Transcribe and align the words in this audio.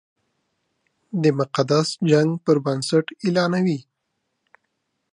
د 1.21 1.23
مقدس 1.39 1.87
جنګ 2.11 2.29
پر 2.45 2.57
بنسټ 2.65 3.05
اعلانوي. 3.23 3.79